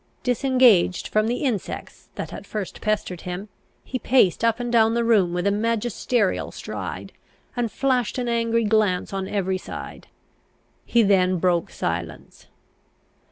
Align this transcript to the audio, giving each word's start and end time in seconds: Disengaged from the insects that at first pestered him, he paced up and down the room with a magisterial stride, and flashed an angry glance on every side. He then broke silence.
Disengaged 0.23 1.07
from 1.09 1.27
the 1.27 1.43
insects 1.43 2.09
that 2.15 2.33
at 2.33 2.47
first 2.47 2.81
pestered 2.81 3.21
him, 3.21 3.49
he 3.83 3.99
paced 3.99 4.43
up 4.43 4.59
and 4.59 4.71
down 4.71 4.95
the 4.95 5.03
room 5.03 5.31
with 5.31 5.45
a 5.45 5.51
magisterial 5.51 6.51
stride, 6.51 7.13
and 7.55 7.71
flashed 7.71 8.17
an 8.17 8.27
angry 8.27 8.63
glance 8.63 9.13
on 9.13 9.27
every 9.27 9.59
side. 9.59 10.07
He 10.85 11.03
then 11.03 11.37
broke 11.37 11.69
silence. 11.69 12.47